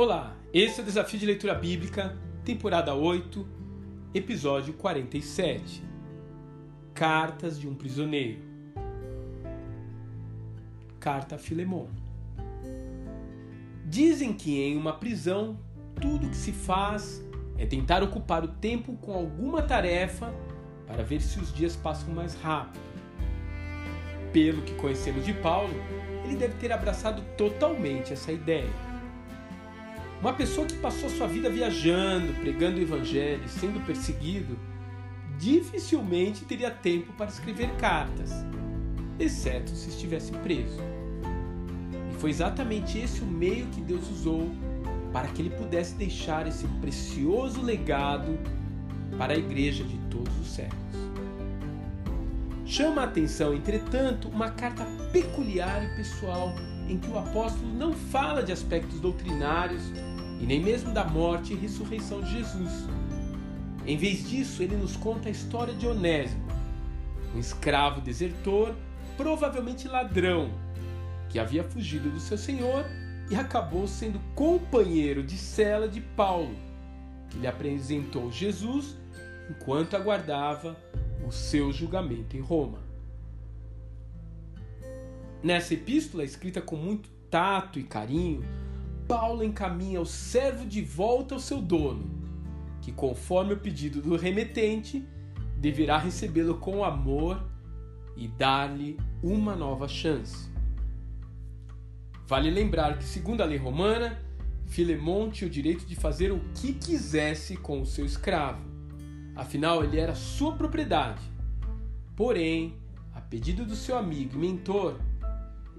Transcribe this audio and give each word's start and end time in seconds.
Olá, 0.00 0.32
esse 0.54 0.78
é 0.78 0.82
o 0.84 0.86
Desafio 0.86 1.18
de 1.18 1.26
Leitura 1.26 1.54
Bíblica, 1.56 2.16
temporada 2.44 2.94
8, 2.94 3.44
episódio 4.14 4.72
47. 4.74 5.82
Cartas 6.94 7.58
de 7.58 7.66
um 7.66 7.74
Prisioneiro. 7.74 8.40
Carta 11.00 11.34
a 11.34 11.38
Filemon. 11.38 11.88
Dizem 13.84 14.32
que 14.32 14.62
em 14.62 14.76
uma 14.76 14.92
prisão 14.92 15.58
tudo 16.00 16.30
que 16.30 16.36
se 16.36 16.52
faz 16.52 17.20
é 17.58 17.66
tentar 17.66 18.00
ocupar 18.00 18.44
o 18.44 18.48
tempo 18.54 18.92
com 18.98 19.12
alguma 19.12 19.62
tarefa 19.62 20.32
para 20.86 21.02
ver 21.02 21.20
se 21.20 21.40
os 21.40 21.52
dias 21.52 21.74
passam 21.74 22.14
mais 22.14 22.36
rápido. 22.36 22.84
Pelo 24.32 24.62
que 24.62 24.76
conhecemos 24.76 25.26
de 25.26 25.34
Paulo, 25.34 25.74
ele 26.24 26.36
deve 26.36 26.54
ter 26.54 26.70
abraçado 26.70 27.20
totalmente 27.36 28.12
essa 28.12 28.30
ideia. 28.30 28.86
Uma 30.20 30.32
pessoa 30.32 30.66
que 30.66 30.76
passou 30.76 31.08
sua 31.08 31.28
vida 31.28 31.48
viajando, 31.48 32.32
pregando 32.40 32.78
o 32.78 32.82
evangelho, 32.82 33.48
sendo 33.48 33.84
perseguido, 33.86 34.58
dificilmente 35.38 36.44
teria 36.44 36.72
tempo 36.72 37.12
para 37.12 37.30
escrever 37.30 37.70
cartas, 37.76 38.32
exceto 39.18 39.70
se 39.70 39.90
estivesse 39.90 40.32
preso. 40.32 40.80
E 42.12 42.18
foi 42.18 42.30
exatamente 42.30 42.98
esse 42.98 43.20
o 43.20 43.26
meio 43.26 43.66
que 43.66 43.80
Deus 43.80 44.10
usou 44.10 44.50
para 45.12 45.28
que 45.28 45.40
ele 45.40 45.50
pudesse 45.50 45.94
deixar 45.94 46.48
esse 46.48 46.66
precioso 46.80 47.62
legado 47.62 48.36
para 49.16 49.34
a 49.34 49.36
igreja 49.36 49.84
de 49.84 49.96
todos 50.10 50.36
os 50.40 50.48
séculos. 50.48 50.78
Chama 52.66 53.02
a 53.02 53.04
atenção, 53.04 53.54
entretanto, 53.54 54.28
uma 54.28 54.50
carta 54.50 54.84
peculiar 55.12 55.82
e 55.84 55.96
pessoal 55.96 56.52
em 56.88 56.98
que 56.98 57.10
o 57.10 57.18
apóstolo 57.18 57.72
não 57.74 57.92
fala 57.92 58.42
de 58.42 58.50
aspectos 58.50 58.98
doutrinários 59.00 59.82
e 60.40 60.46
nem 60.46 60.60
mesmo 60.60 60.92
da 60.92 61.04
morte 61.04 61.52
e 61.52 61.56
ressurreição 61.56 62.20
de 62.20 62.32
Jesus. 62.38 62.88
Em 63.86 63.96
vez 63.96 64.28
disso, 64.28 64.62
ele 64.62 64.76
nos 64.76 64.96
conta 64.96 65.28
a 65.28 65.32
história 65.32 65.74
de 65.74 65.86
Onésimo, 65.86 66.46
um 67.34 67.38
escravo 67.38 68.00
desertor, 68.00 68.74
provavelmente 69.16 69.88
ladrão, 69.88 70.50
que 71.28 71.38
havia 71.38 71.64
fugido 71.64 72.10
do 72.10 72.20
seu 72.20 72.38
senhor 72.38 72.84
e 73.30 73.36
acabou 73.36 73.86
sendo 73.86 74.20
companheiro 74.34 75.22
de 75.22 75.36
cela 75.36 75.88
de 75.88 76.00
Paulo, 76.00 76.54
que 77.28 77.38
lhe 77.38 77.46
apresentou 77.46 78.30
Jesus 78.32 78.96
enquanto 79.50 79.96
aguardava 79.96 80.76
o 81.26 81.32
seu 81.32 81.72
julgamento 81.72 82.36
em 82.36 82.40
Roma. 82.40 82.87
Nessa 85.42 85.74
epístola, 85.74 86.24
escrita 86.24 86.60
com 86.60 86.76
muito 86.76 87.08
tato 87.30 87.78
e 87.78 87.84
carinho, 87.84 88.44
Paulo 89.06 89.42
encaminha 89.42 90.00
o 90.00 90.06
servo 90.06 90.66
de 90.66 90.82
volta 90.82 91.34
ao 91.34 91.40
seu 91.40 91.60
dono, 91.60 92.10
que, 92.82 92.92
conforme 92.92 93.54
o 93.54 93.58
pedido 93.58 94.02
do 94.02 94.16
remetente, 94.16 95.06
deverá 95.56 95.98
recebê-lo 95.98 96.58
com 96.58 96.84
amor 96.84 97.42
e 98.16 98.28
dar-lhe 98.28 98.98
uma 99.22 99.54
nova 99.54 99.88
chance. 99.88 100.50
Vale 102.26 102.50
lembrar 102.50 102.98
que, 102.98 103.04
segundo 103.04 103.40
a 103.42 103.46
lei 103.46 103.56
romana, 103.58 104.20
Filemon 104.66 105.30
tinha 105.30 105.48
o 105.48 105.50
direito 105.50 105.86
de 105.86 105.96
fazer 105.96 106.30
o 106.30 106.40
que 106.54 106.74
quisesse 106.74 107.56
com 107.56 107.80
o 107.80 107.86
seu 107.86 108.04
escravo 108.04 108.68
afinal 109.38 109.84
ele 109.84 110.00
era 110.00 110.16
sua 110.16 110.52
propriedade. 110.56 111.22
Porém, 112.16 112.74
a 113.14 113.20
pedido 113.20 113.64
do 113.64 113.76
seu 113.76 113.96
amigo 113.96 114.34
e 114.34 114.38
mentor, 114.38 114.98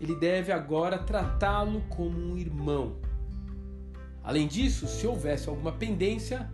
ele 0.00 0.14
deve 0.14 0.52
agora 0.52 0.98
tratá-lo 0.98 1.82
como 1.88 2.18
um 2.18 2.36
irmão. 2.36 2.96
Além 4.22 4.46
disso, 4.46 4.86
se 4.86 5.06
houvesse 5.06 5.48
alguma 5.48 5.72
pendência, 5.72 6.50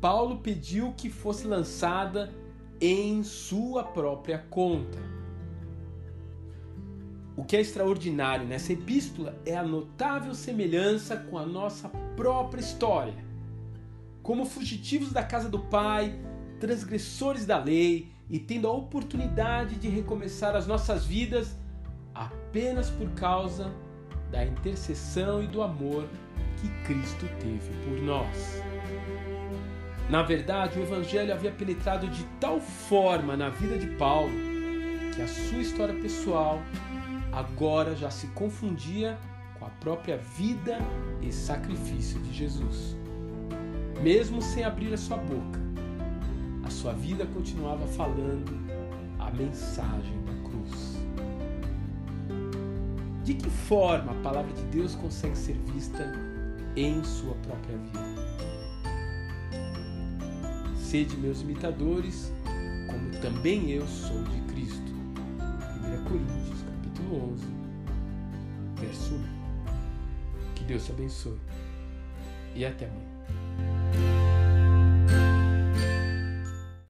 Paulo 0.00 0.38
pediu 0.38 0.92
que 0.96 1.10
fosse 1.10 1.46
lançada 1.46 2.32
em 2.80 3.22
sua 3.22 3.82
própria 3.82 4.38
conta. 4.50 4.98
O 7.36 7.44
que 7.44 7.56
é 7.56 7.60
extraordinário 7.60 8.46
nessa 8.46 8.72
epístola 8.72 9.36
é 9.44 9.56
a 9.56 9.62
notável 9.62 10.34
semelhança 10.34 11.16
com 11.16 11.36
a 11.36 11.44
nossa 11.44 11.88
própria 12.16 12.60
história 12.60 13.34
como 14.24 14.46
fugitivos 14.46 15.12
da 15.12 15.22
casa 15.22 15.50
do 15.50 15.58
Pai, 15.58 16.18
transgressores 16.58 17.44
da 17.44 17.58
lei 17.58 18.10
e 18.30 18.38
tendo 18.38 18.66
a 18.66 18.72
oportunidade 18.72 19.76
de 19.76 19.86
recomeçar 19.90 20.56
as 20.56 20.66
nossas 20.66 21.04
vidas 21.04 21.54
apenas 22.14 22.90
por 22.90 23.08
causa 23.10 23.72
da 24.30 24.44
intercessão 24.44 25.42
e 25.42 25.46
do 25.46 25.62
amor 25.62 26.06
que 26.60 26.68
Cristo 26.84 27.26
teve 27.40 27.70
por 27.84 28.02
nós. 28.02 28.62
Na 30.08 30.22
verdade, 30.22 30.78
o 30.78 30.82
Evangelho 30.82 31.32
havia 31.32 31.50
penetrado 31.50 32.06
de 32.08 32.24
tal 32.40 32.60
forma 32.60 33.36
na 33.36 33.48
vida 33.48 33.78
de 33.78 33.86
Paulo 33.96 34.32
que 35.14 35.22
a 35.22 35.28
sua 35.28 35.58
história 35.58 35.94
pessoal 35.94 36.60
agora 37.32 37.94
já 37.96 38.10
se 38.10 38.26
confundia 38.28 39.18
com 39.58 39.64
a 39.64 39.70
própria 39.70 40.16
vida 40.18 40.78
e 41.22 41.32
sacrifício 41.32 42.20
de 42.20 42.32
Jesus 42.32 42.96
mesmo 44.04 44.42
sem 44.42 44.62
abrir 44.62 44.92
a 44.92 44.98
sua 44.98 45.16
boca, 45.16 45.58
a 46.62 46.68
sua 46.68 46.92
vida 46.92 47.24
continuava 47.24 47.86
falando 47.86 48.52
a 49.18 49.30
mensagem 49.30 50.23
De 53.24 53.32
que 53.32 53.48
forma 53.48 54.12
a 54.12 54.14
palavra 54.16 54.52
de 54.52 54.62
Deus 54.64 54.94
consegue 54.94 55.36
ser 55.36 55.54
vista 55.72 56.12
em 56.76 57.02
sua 57.02 57.34
própria 57.36 57.78
vida? 57.78 58.00
Sede 60.76 61.16
meus 61.16 61.40
imitadores, 61.40 62.30
como 62.86 63.10
também 63.22 63.70
eu 63.70 63.86
sou 63.86 64.22
de 64.24 64.40
Cristo. 64.52 64.92
1 64.92 66.04
Coríntios, 66.04 66.62
capítulo 66.62 67.32
11, 67.32 67.46
verso 68.76 69.14
1. 69.14 70.54
Que 70.54 70.64
Deus 70.64 70.84
te 70.84 70.92
abençoe 70.92 71.38
e 72.54 72.66
até 72.66 72.86
amanhã. 72.86 73.13